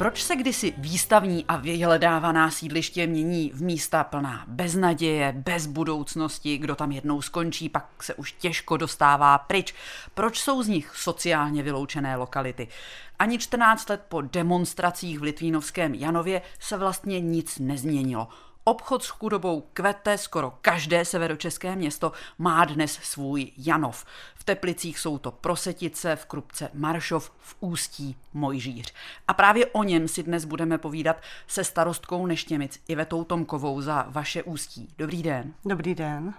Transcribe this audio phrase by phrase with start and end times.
[0.00, 6.74] Proč se kdysi výstavní a vyhledávaná sídliště mění v místa plná beznaděje, bez budoucnosti, kdo
[6.74, 9.74] tam jednou skončí, pak se už těžko dostává pryč?
[10.14, 12.68] Proč jsou z nich sociálně vyloučené lokality?
[13.18, 18.28] Ani 14 let po demonstracích v Litvínovském Janově se vlastně nic nezměnilo.
[18.70, 24.04] Obchod s chudobou kvete, skoro každé severočeské město má dnes svůj Janov.
[24.34, 28.94] V Teplicích jsou to Prosetice, v Krupce Maršov, v Ústí Mojžíř.
[29.28, 34.42] A právě o něm si dnes budeme povídat se starostkou Neštěmic Ivetou Tomkovou za vaše
[34.42, 34.88] Ústí.
[34.98, 35.54] Dobrý den.
[35.64, 36.34] Dobrý den.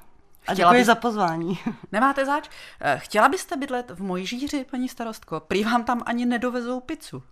[0.47, 0.85] A děkuji by...
[0.85, 1.59] za pozvání.
[1.91, 2.49] Nemáte zač?
[2.81, 5.39] Eh, chtěla byste bydlet v Mojžíři, paní starostko?
[5.39, 7.23] Prý vám tam ani nedovezou pizzu.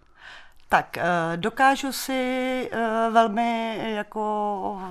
[0.71, 1.03] Tak, eh,
[1.35, 4.81] dokážu si eh, velmi jako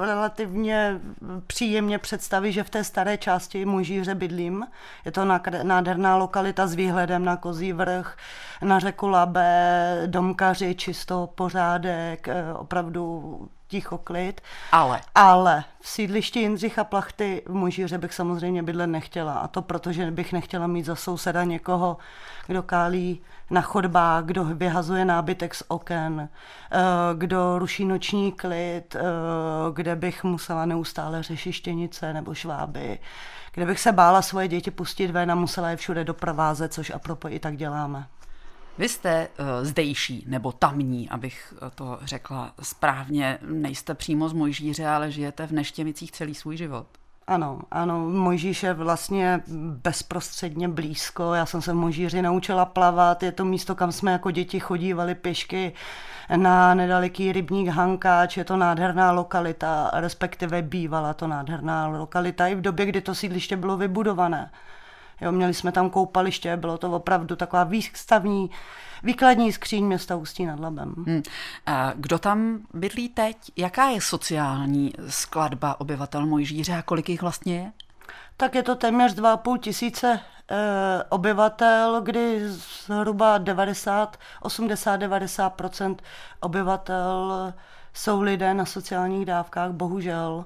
[0.00, 1.00] relativně
[1.46, 4.66] příjemně představit, že v té staré části Mužíře bydlím.
[5.04, 5.24] Je to
[5.62, 8.16] nádherná lokalita s výhledem na Kozí vrch,
[8.62, 14.40] na řeku Labe, domkaři, čisto, pořádek, eh, opravdu ticho, klid.
[14.72, 15.00] Ale.
[15.14, 19.34] Ale v sídlišti Jindřicha Plachty v Mužíře bych samozřejmě bydlet nechtěla.
[19.34, 21.96] A to proto, že bych nechtěla mít za souseda někoho,
[22.46, 26.28] kdo kálí na chodbách, kdo vyhazuje nábytek z oken,
[26.72, 26.78] eh,
[27.14, 29.00] kdo ruší noční klid, eh,
[29.72, 32.98] kde bych musela neustále řešit štěnice nebo šváby,
[33.52, 37.28] kde bych se bála svoje děti pustit ven a musela je všude doprovázet, což apropo
[37.28, 38.06] i tak děláme.
[38.80, 43.38] Vy jste uh, zdejší nebo tamní, abych to řekla správně.
[43.42, 46.86] Nejste přímo z Mojžíře, ale žijete v Neštěmicích celý svůj život.
[47.26, 49.40] Ano, ano, Mojžíš je vlastně
[49.82, 51.34] bezprostředně blízko.
[51.34, 53.22] Já jsem se v Mojžíři naučila plavat.
[53.22, 55.72] Je to místo, kam jsme jako děti chodívali pěšky
[56.36, 58.36] na nedaleký rybník Hankáč.
[58.36, 63.56] Je to nádherná lokalita, respektive bývala to nádherná lokalita i v době, kdy to sídliště
[63.56, 64.50] bylo vybudované.
[65.20, 68.50] Jo, měli jsme tam koupaliště, bylo to opravdu taková výstavní
[69.02, 70.94] výkladní skříň města Ústí nad Labem.
[71.06, 71.22] Hmm.
[71.66, 73.36] A kdo tam bydlí teď?
[73.56, 77.72] Jaká je sociální skladba obyvatel Mojžíře a kolik jich vlastně je?
[78.36, 80.20] Tak je to téměř 2,5 tisíce
[80.50, 85.96] e, obyvatel, kdy zhruba 90, 80-90%
[86.40, 87.52] obyvatel
[87.94, 90.44] jsou lidé na sociálních dávkách, bohužel.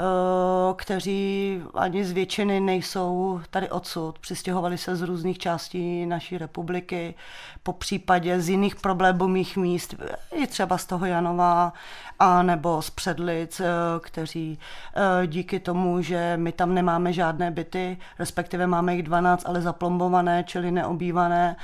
[0.00, 4.18] Eh, kteří ani z většiny nejsou tady odsud.
[4.18, 7.14] Přistěhovali se z různých částí naší republiky,
[7.62, 9.94] po případě z jiných problémových míst,
[10.32, 11.72] i třeba z toho Janova,
[12.18, 13.66] a nebo z Předlic, eh,
[14.00, 14.58] kteří
[14.94, 20.44] eh, díky tomu, že my tam nemáme žádné byty, respektive máme jich 12, ale zaplombované,
[20.44, 21.56] čili neobývané,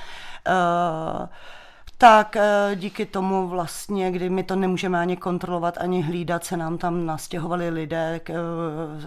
[2.03, 6.79] tak eh, díky tomu vlastně, kdy my to nemůžeme ani kontrolovat, ani hlídat, se nám
[6.79, 8.35] tam nastěhovali lidé eh,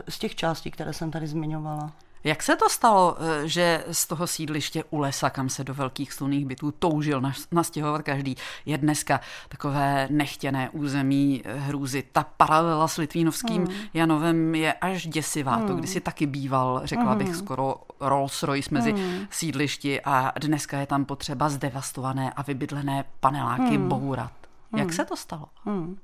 [0.09, 1.91] z těch částí, které jsem tady zmiňovala.
[2.25, 6.13] Jak se to stalo, eh, že z toho sídliště u lesa, kam se do velkých
[6.13, 7.22] sluných bytů toužil
[7.52, 12.03] nastěhovat každý, je dneska takové nechtěné území eh, hrůzy?
[12.12, 13.75] Ta paralela s Litvínovským hmm.
[13.94, 15.56] Janovem je až děsivá.
[15.56, 15.68] Hmm.
[15.68, 17.18] To kdysi taky býval, řekla hmm.
[17.18, 19.28] bych, skoro Rolls Royce mezi hmm.
[19.30, 23.90] sídlišti a dneska je tam potřeba zdevastované a vybydlené paneláky hmm.
[23.90, 24.31] bourat.
[24.75, 24.96] Jak hmm.
[24.96, 25.46] se to stalo?
[25.66, 25.97] Hmm.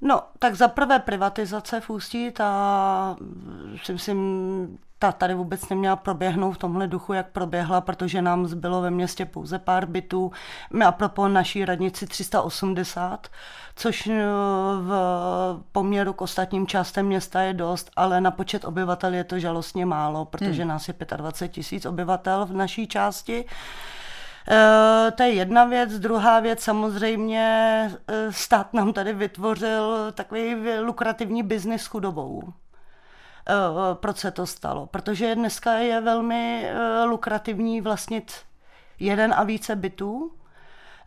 [0.00, 3.16] No, tak za prvé privatizace v Ústí, ta
[3.82, 8.80] si myslím, ta tady vůbec neměla proběhnout v tomhle duchu, jak proběhla, protože nám zbylo
[8.80, 10.32] ve městě pouze pár bytů.
[10.72, 13.28] My apropo naší radnici 380,
[13.76, 14.22] což eh,
[14.80, 14.92] v
[15.72, 20.24] poměru k ostatním částem města je dost, ale na počet obyvatel je to žalostně málo,
[20.24, 20.68] protože hmm.
[20.68, 23.44] nás je 25 tisíc obyvatel v naší části.
[23.44, 25.98] Uh, to je jedna věc.
[25.98, 32.52] Druhá věc, samozřejmě uh, stát nám tady vytvořil takový lukrativní biznis s chudobou.
[33.48, 34.86] Uh, proč se to stalo?
[34.86, 36.70] Protože dneska je velmi
[37.06, 38.32] lukrativní vlastnit
[38.98, 40.32] jeden a více bytů,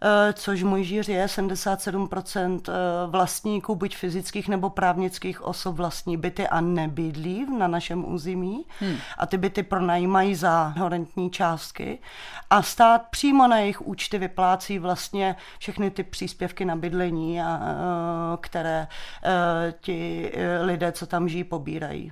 [0.01, 2.73] Eh, což Mojžíř je 77% eh,
[3.07, 8.65] vlastníků, buď fyzických nebo právnických osob vlastní byty a nebydlí na našem území.
[8.79, 8.97] Hmm.
[9.17, 11.99] A ty byty pronajímají za horentní částky.
[12.49, 18.37] A stát přímo na jejich účty vyplácí vlastně všechny ty příspěvky na bydlení, a, eh,
[18.41, 18.87] které
[19.81, 20.31] ti
[20.61, 22.11] lidé, co tam žijí, pobírají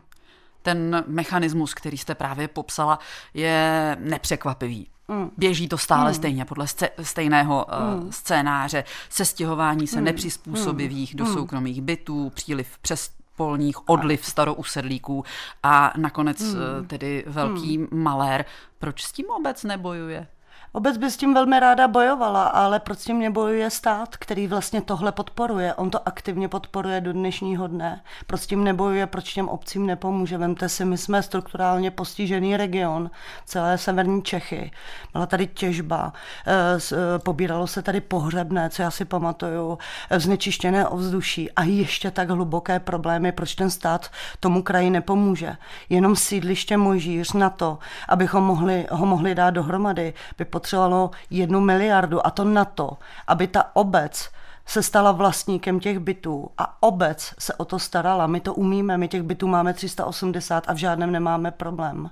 [0.64, 3.00] ten mechanismus, který jste právě popsala,
[3.34, 4.88] je nepřekvapivý.
[5.08, 5.32] Mm.
[5.38, 6.16] Běží to stále mm.
[6.16, 6.66] stejně, podle
[7.02, 8.84] stejného uh, scénáře.
[9.10, 10.04] Sestěhování se mm.
[10.04, 11.18] nepřizpůsobivých mm.
[11.18, 15.24] do soukromých bytů, příliv přes polních, odliv starousedlíků
[15.64, 16.50] a nakonec mm.
[16.50, 17.88] uh, tedy velký mm.
[17.92, 18.46] malér.
[18.80, 20.28] Proč s tím obec nebojuje?
[20.76, 24.82] Obec by s tím velmi ráda bojovala, ale proč s tím nebojuje stát, který vlastně
[24.82, 25.74] tohle podporuje?
[25.74, 28.02] On to aktivně podporuje do dnešního dne.
[28.28, 30.38] Proč s tím nebojuje, proč těm obcím nepomůže?
[30.38, 33.12] Vemte si, my jsme strukturálně postižený region,
[33.46, 34.72] celé severní Čechy.
[35.12, 36.14] Byla tady těžba,
[36.48, 36.54] eh,
[36.92, 39.78] eh, pobíralo se tady pohřebné, co já si pamatuju,
[40.10, 45.56] eh, znečištěné ovzduší a ještě tak hluboké problémy, proč ten stát tomu kraji nepomůže.
[45.90, 47.78] Jenom sídliště Mojžíř na to,
[48.10, 53.48] abychom mohli, ho mohli dát dohromady, by potřebovalo jednu miliardu a to na to, aby
[53.48, 54.30] ta obec
[54.66, 58.28] se stala vlastníkem těch bytů a obec se o to starala.
[58.28, 62.10] My to umíme, my těch bytů máme 380 a v žádném nemáme problém.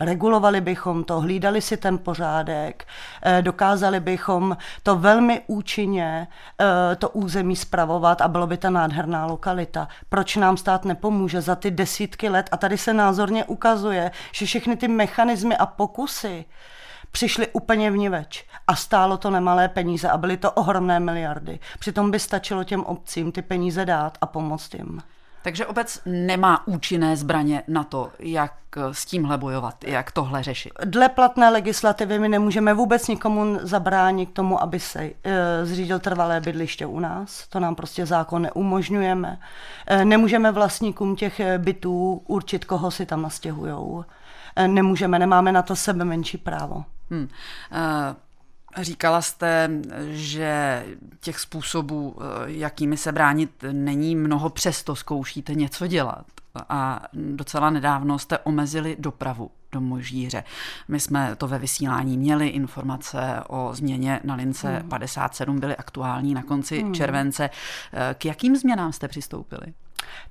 [0.00, 2.86] Regulovali bychom to, hlídali si ten pořádek,
[3.22, 6.28] eh, dokázali bychom to velmi účinně,
[6.60, 9.88] eh, to území spravovat a bylo by ta nádherná lokalita.
[10.08, 12.48] Proč nám stát nepomůže za ty desítky let?
[12.52, 16.44] A tady se názorně ukazuje, že všechny ty mechanismy a pokusy,
[17.10, 21.58] přišly úplně vniveč a stálo to nemalé peníze a byly to ohromné miliardy.
[21.78, 25.02] Přitom by stačilo těm obcím ty peníze dát a pomoct jim.
[25.42, 28.52] Takže obec nemá účinné zbraně na to, jak
[28.92, 30.72] s tímhle bojovat, jak tohle řešit.
[30.84, 35.12] Dle platné legislativy my nemůžeme vůbec nikomu zabránit k tomu, aby se e,
[35.66, 37.48] zřídil trvalé bydliště u nás.
[37.48, 39.38] To nám prostě zákon neumožňujeme.
[39.86, 44.04] E, nemůžeme vlastníkům těch bytů určit, koho si tam nastěhujou.
[44.66, 46.84] Nemůžeme, nemáme na to sebe menší právo.
[47.10, 47.28] Hmm.
[48.76, 49.70] Říkala jste,
[50.10, 50.84] že
[51.20, 56.26] těch způsobů, eh, jakými se bránit, není mnoho, přesto zkoušíte něco dělat.
[56.68, 60.44] A docela nedávno jste omezili dopravu do Možíře.
[60.88, 64.88] My jsme to ve vysílání měli, informace o změně na lince hmm.
[64.88, 66.94] 57 byly aktuální na konci hmm.
[66.94, 67.50] července.
[67.92, 69.74] Eh, k jakým změnám jste přistoupili?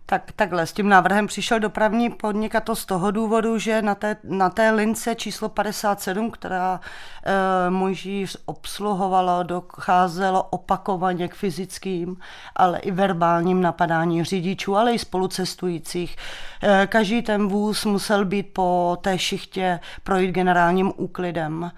[0.10, 3.95] Tak takhle, s tím návrhem přišel dopravní podnik a to z toho důvodu, že na
[3.95, 6.80] té, na té lince číslo 57, která
[7.25, 12.18] e, Mojžíř obsluhovala, docházelo opakovaně k fyzickým,
[12.56, 16.18] ale i verbálním napadání řidičů, ale i spolucestujících.
[16.63, 21.71] E, každý ten vůz musel být po té šichtě projít generálním úklidem.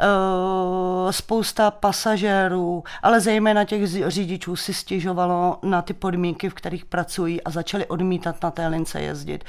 [0.00, 7.42] Eh, spousta pasažérů, ale zejména těch řidičů si stěžovalo na ty podmínky, v kterých pracují
[7.42, 9.44] a začali odmítat na té lince jezdit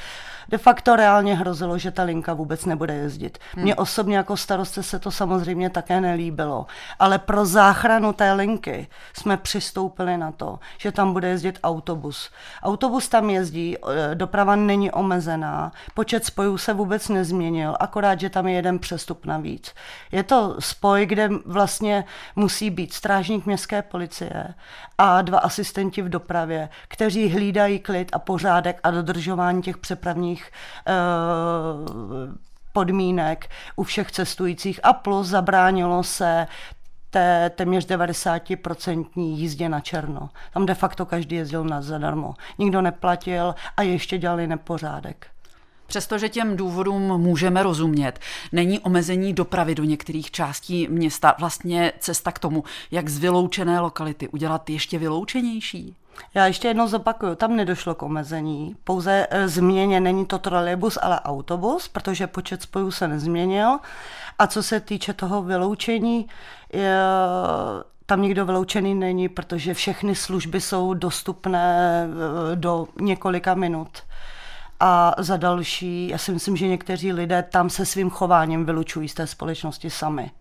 [0.51, 3.38] de facto reálně hrozilo, že ta linka vůbec nebude jezdit.
[3.53, 3.63] Hmm.
[3.63, 6.65] Mně osobně jako starostce se to samozřejmě také nelíbilo,
[7.00, 12.30] ale pro záchranu té linky jsme přistoupili na to, že tam bude jezdit autobus.
[12.63, 18.47] Autobus tam jezdí, eh, doprava není omezená, počet spojů se vůbec nezměnil, akorát, že tam
[18.47, 19.74] je jeden přestup navíc.
[20.12, 22.06] Je to spoj, kde vlastně
[22.36, 24.54] musí být strážník městské policie
[24.98, 30.52] a dva asistenti v dopravě, kteří hlídají klid a pořádek a dodržování těch přepravních
[30.88, 30.92] eh,
[32.74, 36.48] podmínek u všech cestujících a plus zabránilo se
[37.10, 40.30] té téměř 90% jízdě na černo.
[40.54, 42.34] Tam de facto každý jezdil na zadarmo.
[42.58, 45.28] Nikdo neplatil a ještě dělali nepořádek.
[45.92, 48.20] Přestože těm důvodům můžeme rozumět,
[48.52, 54.28] není omezení dopravy do některých částí města vlastně cesta k tomu, jak z vyloučené lokality
[54.28, 55.96] udělat ještě vyloučenější?
[56.34, 61.20] Já ještě jednou zopakuju, tam nedošlo k omezení, pouze e, změně není to trolejbus, ale
[61.20, 63.80] autobus, protože počet spojů se nezměnil.
[64.40, 66.28] A co se týče toho vyloučení,
[66.74, 66.96] je,
[68.06, 72.08] tam nikdo vyloučený není, protože všechny služby jsou dostupné
[72.52, 74.04] e, do několika minut.
[74.83, 79.13] A za další, já si myslím, že někteří lidé tam se svým chováním vylučují z
[79.13, 80.31] té společnosti sami.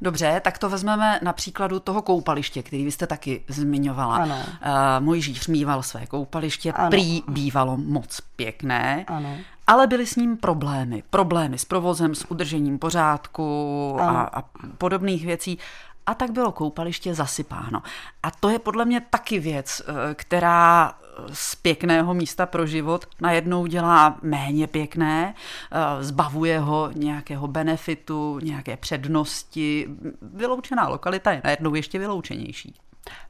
[0.00, 4.16] Dobře, tak to vezmeme na příkladu toho koupaliště, který vy jste taky zmiňovala.
[4.16, 4.36] Ano.
[4.36, 6.90] Uh, Mojžíš mýval své koupaliště, ano.
[6.90, 9.36] prý bývalo moc pěkné, ano.
[9.66, 11.02] ale byly s ním problémy.
[11.10, 14.42] Problémy s provozem, s udržením pořádku a, a
[14.78, 15.58] podobných věcí
[16.06, 17.82] a tak bylo koupaliště zasypáno.
[18.22, 20.92] A to je podle mě taky věc, eh, která
[21.32, 25.34] z pěkného místa pro život najednou dělá méně pěkné,
[25.72, 29.88] eh, zbavuje ho nějakého benefitu, nějaké přednosti.
[30.22, 32.74] Vyloučená lokalita je najednou ještě vyloučenější.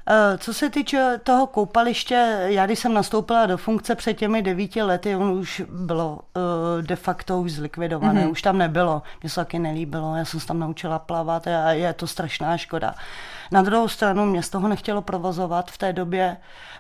[0.07, 4.83] Eh, co se týče toho koupaliště, já když jsem nastoupila do funkce před těmi devíti
[4.83, 8.31] lety, on už bylo uh, de facto už zlikvidované, mm-hmm.
[8.31, 9.03] už tam nebylo.
[9.23, 12.95] Mně se taky nelíbilo, já jsem se tam naučila plavat a je to strašná škoda.
[13.51, 16.37] Na druhou stranu mě z toho nechtělo provozovat v té době.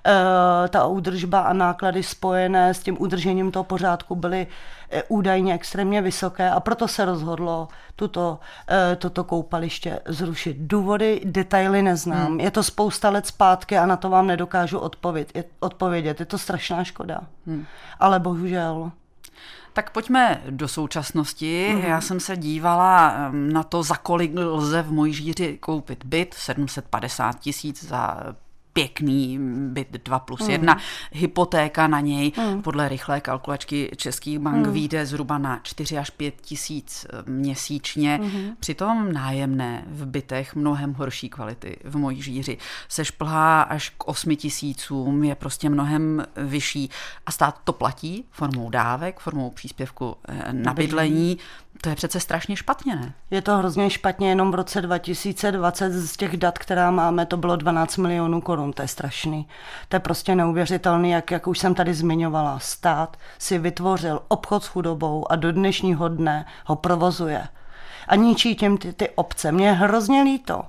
[0.06, 6.02] Uh, ta údržba a náklady spojené s tím udržením toho pořádku byly uh, údajně extrémně
[6.02, 8.38] vysoké a proto se rozhodlo tuto,
[8.71, 10.56] uh, toto koupaliště zrušit.
[10.61, 12.26] Důvody, detaily neznám.
[12.26, 12.40] Hmm.
[12.40, 15.37] Je to spousta let zpátky a na to vám nedokážu odpovědět.
[15.37, 16.21] Je, odpovědět.
[16.21, 17.21] Je to strašná škoda.
[17.47, 17.66] Hmm.
[18.00, 18.90] Ale bohužel.
[19.73, 21.73] Tak pojďme do současnosti.
[21.75, 21.81] Mm.
[21.81, 27.41] Já jsem se dívala na to, za kolik lze v mojí žíři koupit byt, 750
[27.41, 28.35] tisíc za
[28.75, 29.38] pěkný
[29.73, 30.81] byt 2 plus 1, mm.
[31.12, 32.62] hypotéka na něj mm.
[32.62, 34.73] podle rychlé kalkulačky českých bank mm.
[34.73, 38.21] vyjde zhruba na 4 až 5 tisíc eh, měsíčně.
[38.23, 38.57] Mm.
[38.61, 44.37] Přitom nájemné v bytech mnohem horší kvality v mojí žíři se šplhá až k 8
[44.37, 46.90] tisícům, je prostě mnohem vyšší
[47.26, 51.38] a stát to platí formou dávek, formou příspěvku eh, na bydlení.
[51.81, 53.14] To je přece strašně špatně, ne?
[53.31, 57.57] Je to hrozně špatně, jenom v roce 2020 z těch dat, která máme, to bylo
[57.57, 59.49] 12 milionů korun, to je strašný.
[59.88, 62.59] To je prostě neuvěřitelný, jak, jak už jsem tady zmiňovala.
[62.59, 67.49] Stát si vytvořil obchod s chudobou a do dnešního dne ho provozuje.
[68.09, 69.52] A ničí těm ty, ty obce.
[69.52, 70.64] Mně je hrozně líto,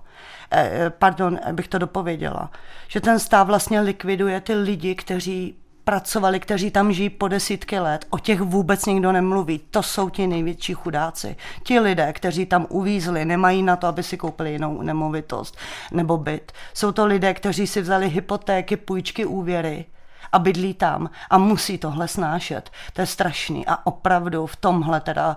[0.52, 2.52] eh, eh pardon, abych to dopověděla,
[2.88, 5.56] že ten stát vlastně likviduje ty lidi, kteří
[5.86, 9.60] pracovali, kteří tam žijí po desítky let, o těch vůbec nikdo nemluví.
[9.72, 11.36] To jsou ti největší chudáci.
[11.64, 15.58] Ti lidé, kteří tam uvízli, nemají na to, aby si koupili jinou nemovitost
[15.92, 16.52] nebo byt.
[16.74, 19.86] Jsou to lidé, kteří si vzali hypotéky, půjčky, úvěry
[20.32, 22.70] a bydlí tam a musí tohle snášet.
[22.94, 25.36] To je strašný a opravdu v tomhle teda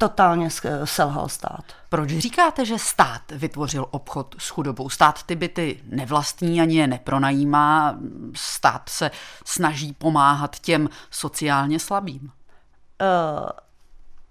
[0.00, 0.48] totálně
[0.84, 1.64] selhal stát.
[1.88, 4.88] Proč říkáte, že stát vytvořil obchod s chudobou?
[4.88, 7.98] Stát ty byty nevlastní ani je nepronajímá,
[8.34, 9.10] stát se
[9.44, 12.20] snaží pomáhat těm sociálně slabým.
[12.22, 13.48] Uh,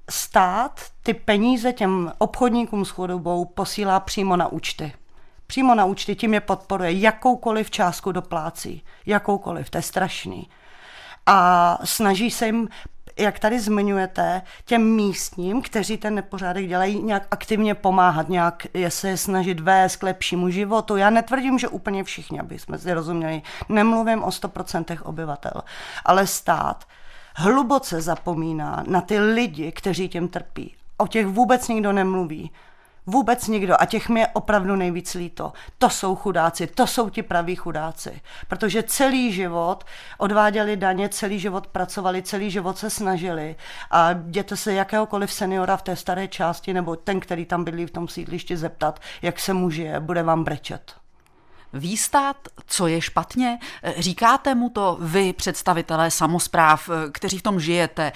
[0.09, 4.93] stát ty peníze těm obchodníkům s chudobou posílá přímo na účty.
[5.47, 10.49] Přímo na účty tím je podporuje, jakoukoliv částku doplácí, jakoukoliv, to je strašný.
[11.25, 12.69] A snaží se jim
[13.19, 19.17] jak tady zmiňujete, těm místním, kteří ten nepořádek dělají, nějak aktivně pomáhat, nějak je se
[19.17, 20.97] snažit vést k lepšímu životu.
[20.97, 25.61] Já netvrdím, že úplně všichni, aby jsme si rozuměli, nemluvím o 100% obyvatel,
[26.05, 26.85] ale stát
[27.35, 30.75] hluboce zapomíná na ty lidi, kteří těm trpí.
[30.97, 32.51] O těch vůbec nikdo nemluví.
[33.09, 33.81] Vůbec nikdo.
[33.81, 35.53] A těch mi je opravdu nejvíc líto.
[35.77, 38.21] To jsou chudáci, to jsou ti praví chudáci.
[38.47, 39.83] Protože celý život
[40.17, 43.55] odváděli daně, celý život pracovali, celý život se snažili.
[43.91, 47.91] A jděte se jakéhokoliv seniora v té staré části, nebo ten, který tam bydlí v
[47.91, 50.95] tom sídlišti, zeptat, jak se mu žije, bude vám brečet.
[51.73, 53.59] Ví stát, co je špatně?
[53.97, 58.11] Říkáte mu to vy, představitelé samozpráv, kteří v tom žijete,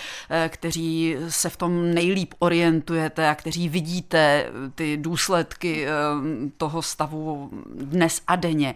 [0.47, 5.91] kteří se v tom nejlíp orientujete a kteří vidíte ty důsledky eh,
[6.57, 8.75] toho stavu dnes a denně.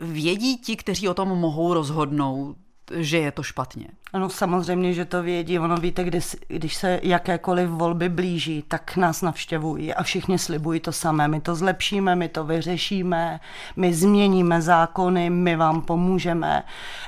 [0.00, 2.56] Vědí ti, kteří o tom mohou rozhodnout,
[2.94, 3.86] že je to špatně.
[4.12, 5.58] Ano, samozřejmě, že to vědí.
[5.58, 10.92] Ono víte, když, když se jakékoliv volby blíží, tak nás navštěvují a všichni slibují to
[10.92, 11.28] samé.
[11.28, 13.40] My to zlepšíme, my to vyřešíme,
[13.76, 16.62] my změníme zákony, my vám pomůžeme.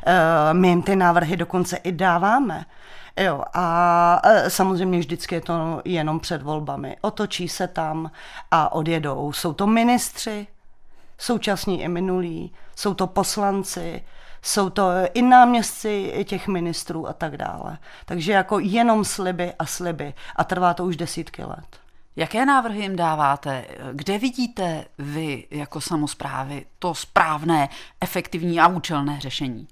[0.06, 2.64] Eh, my jim ty návrhy dokonce i dáváme.
[3.20, 6.96] Jo, a eh, samozřejmě vždycky je to jenom před volbami.
[7.00, 8.10] Otočí se tam
[8.50, 9.32] a odjedou.
[9.32, 10.46] Jsou to ministři,
[11.18, 14.02] současní i minulí, jsou to poslanci,
[14.48, 17.78] jsou to i náměstci těch ministrů a tak dále.
[18.04, 21.80] Takže jako jenom sliby a sliby a trvá to už desítky let.
[22.16, 23.64] Jaké návrhy jim dáváte?
[23.92, 27.68] Kde vidíte vy jako samozprávy to správné,
[28.00, 29.68] efektivní a účelné řešení?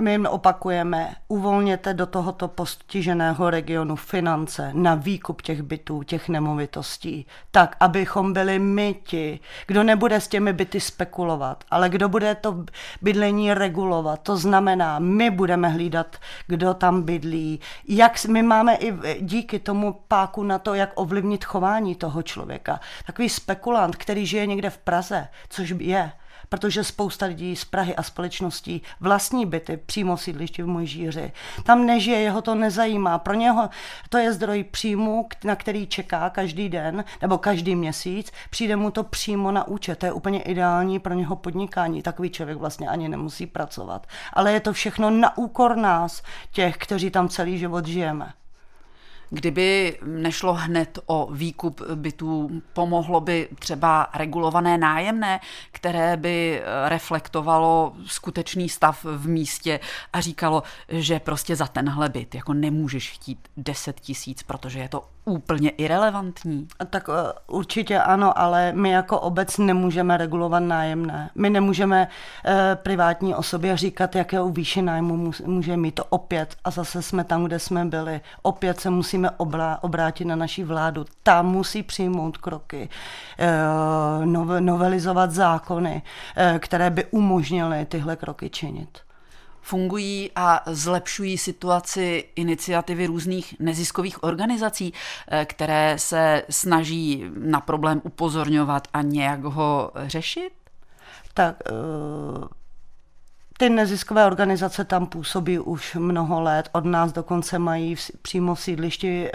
[0.00, 7.26] My jim opakujeme, uvolněte do tohoto postiženého regionu finance na výkup těch bytů, těch nemovitostí,
[7.50, 12.64] tak, abychom byli my ti, kdo nebude s těmi byty spekulovat, ale kdo bude to
[13.02, 14.20] bydlení regulovat.
[14.22, 16.16] To znamená, my budeme hlídat,
[16.46, 21.94] kdo tam bydlí, jak my máme i díky tomu páku na to, jak ovlivnit chování
[21.94, 22.80] toho člověka.
[23.06, 26.12] Takový spekulant, který žije někde v Praze, což je,
[26.54, 31.32] protože spousta lidí z Prahy a společností vlastní byty přímo v sídlišti v Mojžíři.
[31.64, 33.18] Tam nežije, jeho to nezajímá.
[33.18, 33.70] Pro něho
[34.08, 38.32] to je zdroj příjmu, na který čeká každý den nebo každý měsíc.
[38.50, 39.98] Přijde mu to přímo na účet.
[39.98, 42.02] To je úplně ideální pro něho podnikání.
[42.02, 44.06] Takový člověk vlastně ani nemusí pracovat.
[44.32, 48.32] Ale je to všechno na úkor nás, těch, kteří tam celý život žijeme.
[49.30, 55.40] Kdyby nešlo hned o výkup bytů, pomohlo by třeba regulované nájemné,
[55.72, 59.80] které by reflektovalo skutečný stav v místě
[60.12, 65.13] a říkalo, že prostě za tenhle byt jako nemůžeš chtít 10 tisíc, protože je to
[65.24, 66.68] úplně irrelevantní?
[66.90, 71.30] Tak eh, určitě ano, ale my jako obec nemůžeme regulovat nájemné.
[71.34, 72.08] My nemůžeme
[72.44, 75.94] eh, privátní osobě říkat, jaké výši nájmu může mít.
[75.94, 78.20] To opět a zase jsme tam, kde jsme byli.
[78.42, 81.04] Opět se musíme obrá- obrátit na naší vládu.
[81.22, 82.88] Ta musí přijmout kroky,
[83.38, 84.26] eh,
[84.60, 86.02] novelizovat zákony,
[86.58, 89.03] které by umožnily tyhle kroky činit.
[89.64, 94.92] Fungují a zlepšují situaci iniciativy různých neziskových organizací,
[95.28, 100.50] eh, které se snaží na problém upozorňovat a nějak ho řešit?
[101.34, 102.44] Tak uh
[103.58, 108.60] ty neziskové organizace tam působí už mnoho let, od nás dokonce mají v, přímo v
[108.60, 109.32] sídlišti e,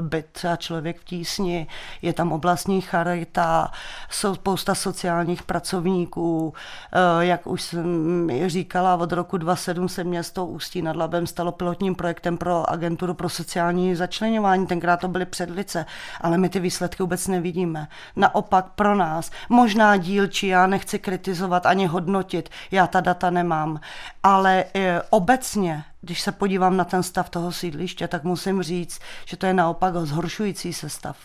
[0.00, 1.66] byt třeba člověk v tísni,
[2.02, 3.70] je tam oblastní charita,
[4.10, 6.54] jsou spousta sociálních pracovníků,
[6.92, 11.94] e, jak už jsem říkala, od roku 2007 se město Ústí nad Labem stalo pilotním
[11.94, 15.86] projektem pro agenturu pro sociální začlenování, tenkrát to byly předlice,
[16.20, 17.88] ale my ty výsledky vůbec nevidíme.
[18.16, 23.80] Naopak pro nás, možná dílčí, já nechci kritizovat ani hodnotit, já ta data ne nemám.
[24.22, 29.36] Ale e, obecně, když se podívám na ten stav toho sídliště, tak musím říct, že
[29.36, 31.16] to je naopak zhoršující se stav.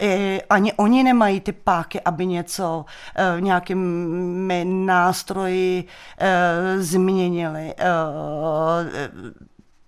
[0.00, 5.84] E, ani oni nemají ty páky, aby něco e, nějakými nástroji
[6.78, 7.74] změnili.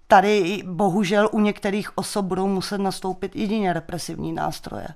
[0.09, 4.87] Tady bohužel u některých osob budou muset nastoupit jedině represivní nástroje.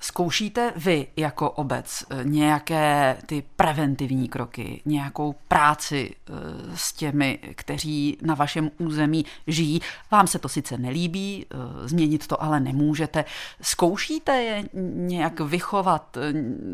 [0.00, 6.32] Zkoušíte vy jako obec eh, nějaké ty preventivní kroky, nějakou práci eh,
[6.74, 9.80] s těmi, kteří na vašem území žijí?
[10.10, 13.24] Vám se to sice nelíbí, eh, změnit to ale nemůžete.
[13.60, 14.64] Zkoušíte je
[14.94, 16.18] nějak vychovat,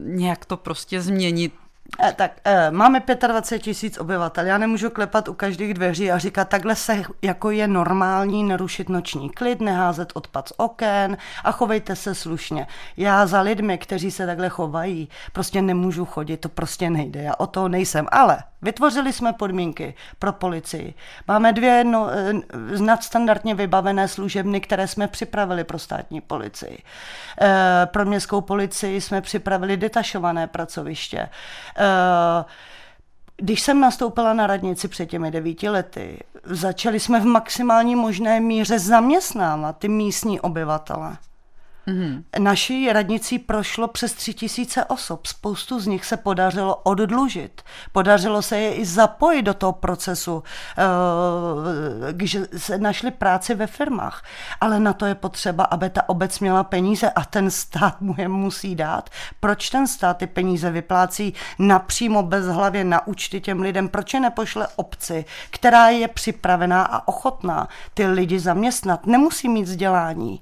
[0.04, 1.52] nějak to prostě změnit
[2.17, 4.47] tak eh, máme 25 tisíc obyvatel.
[4.47, 9.31] Já nemůžu klepat u každých dveří a říkat, takhle se jako je normální nerušit noční
[9.31, 12.67] klid, neházet odpad z oken a chovejte se slušně.
[12.97, 17.23] Já za lidmi, kteří se takhle chovají, prostě nemůžu chodit, to prostě nejde.
[17.23, 18.07] Já o to nejsem.
[18.12, 20.94] Ale vytvořili jsme podmínky pro policii.
[21.28, 22.33] Máme dvě no, eh,
[22.80, 26.83] nadstandardně vybavené služebny, které jsme připravili pro státní policii.
[27.40, 31.18] Eh, pro městskou policii jsme připravili detašované pracoviště.
[31.76, 32.44] Eh,
[33.37, 38.78] když jsem nastoupila na radnici před těmi devíti lety, začali jsme v maximální možné míře
[38.78, 41.16] zaměstnávat ty místní obyvatele.
[41.88, 42.23] Mm-hmm.
[42.38, 45.26] Naší radnicí prošlo přes tři tisíce osob.
[45.26, 47.62] Spoustu z nich se podařilo oddlužit.
[47.93, 50.43] Podařilo se je i zapojit do toho procesu,
[50.79, 50.83] eh,
[52.12, 54.25] když se našli práci ve firmách.
[54.61, 58.29] Ale na to je potřeba, aby ta obec měla peníze a ten stát mu je
[58.29, 59.11] musí dát.
[59.41, 63.88] Proč ten stát ty peníze vyplácí napřímo bez hlavě na účty těm lidem?
[63.88, 69.07] Proč je nepošle obci, která je připravená a ochotná ty lidi zaměstnat?
[69.07, 70.40] Nemusí mít vzdělání.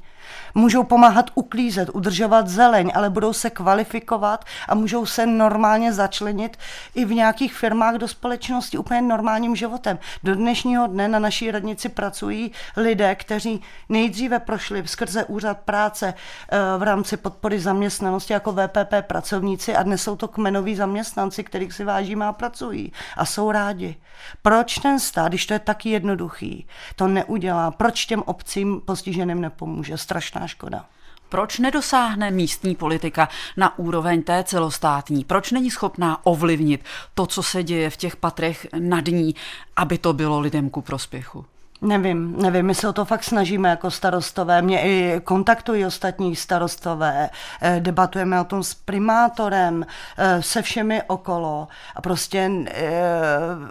[0.54, 6.56] Můžou pomáhat uklízet, udržovat zeleň, ale budou se kvalifikovat a můžou se normálně začlenit
[6.94, 9.98] i v nějakých firmách do společnosti úplně normálním životem.
[10.22, 16.58] Do dnešního dne na naší radnici pracují lidé, kteří nejdříve prošli skrze úřad práce eh,
[16.78, 21.84] v rámci podpory zaměstnanosti jako VPP pracovníci a dnes jsou to kmenoví zaměstnanci, kterých si
[21.84, 23.96] vážíme a pracují a jsou rádi.
[24.42, 26.66] Proč ten stát, když to je taky jednoduchý,
[26.96, 27.70] to neudělá?
[27.70, 29.98] Proč těm obcím postiženým nepomůže?
[30.22, 30.84] Strašná škoda.
[31.28, 35.24] Proč nedosáhne místní politika na úroveň té celostátní?
[35.24, 39.34] Proč není schopná ovlivnit to, co se děje v těch patrech nad ní,
[39.76, 41.44] aby to bylo lidem ku prospěchu?
[41.80, 44.62] Nevím, nevím, my se o to fakt snažíme jako starostové.
[44.62, 47.30] Mě i kontaktují ostatní starostové,
[47.60, 52.92] eh, debatujeme o tom s primátorem, eh, se všemi okolo a prostě eh,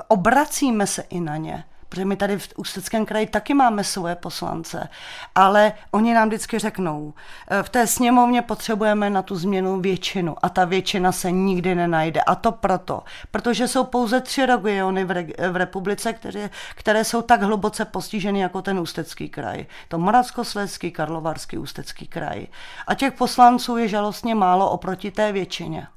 [0.07, 4.89] obracíme se i na ně protože my tady v Ústeckém kraji taky máme svoje poslance,
[5.35, 7.13] ale oni nám vždycky řeknou,
[7.61, 12.21] v té sněmovně potřebujeme na tu změnu většinu a ta většina se nikdy nenajde.
[12.21, 17.21] A to proto, protože jsou pouze tři regiony v, re- v republice, které, které jsou
[17.21, 19.65] tak hluboce postiženy jako ten Ústecký kraj.
[19.87, 22.47] To Moravskoslezský, Karlovarský, Ústecký kraj.
[22.87, 25.87] A těch poslanců je žalostně málo oproti té většině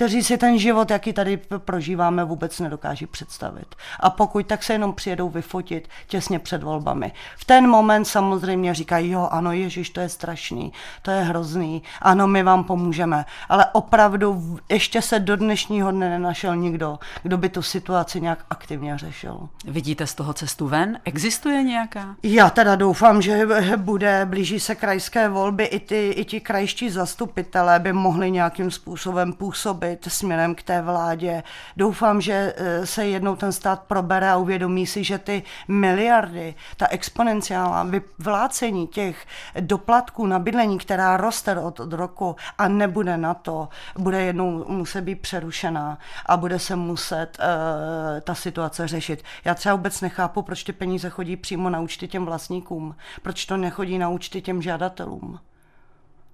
[0.00, 3.74] kteří si ten život, jaký tady prožíváme, vůbec nedokáží představit.
[4.00, 7.12] A pokud, tak se jenom přijedou vyfotit těsně před volbami.
[7.36, 12.26] V ten moment samozřejmě říkají, jo, ano, Ježíš, to je strašný, to je hrozný, ano,
[12.26, 13.24] my vám pomůžeme.
[13.48, 18.98] Ale opravdu ještě se do dnešního dne nenašel nikdo, kdo by tu situaci nějak aktivně
[18.98, 19.48] řešil.
[19.64, 20.98] Vidíte z toho cestu ven?
[21.04, 22.16] Existuje nějaká?
[22.22, 27.78] Já teda doufám, že bude, blíží se krajské volby, i, ty, i ti krajští zastupitelé
[27.78, 31.42] by mohli nějakým způsobem působit působit směrem k té vládě.
[31.76, 36.86] Doufám, že eh, se jednou ten stát probere a uvědomí si, že ty miliardy, ta
[36.86, 39.26] exponenciálna vyvlácení těch
[39.60, 45.00] doplatků na bydlení, která roste od, od roku a nebude na to, bude jednou muset
[45.00, 49.24] být přerušená a bude se muset uh, ta situace řešit.
[49.44, 53.56] Já třeba vůbec nechápu, proč ty peníze chodí přímo na účty těm vlastníkům, proč to
[53.56, 55.38] nechodí na účty těm žadatelům.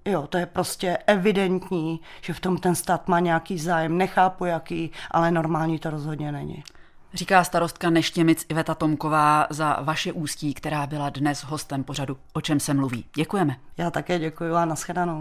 [0.07, 3.97] Jo, to je prostě evidentní, že v tom ten stát má nějaký zájem.
[3.97, 6.63] Nechápu jaký, ale normální to rozhodně není.
[7.13, 12.59] Říká starostka Neštěmic Iveta Tomková za vaše ústí, která byla dnes hostem pořadu O čem
[12.59, 13.05] se mluví.
[13.15, 13.55] Děkujeme.
[13.77, 15.15] Já také děkuji a nashledanou.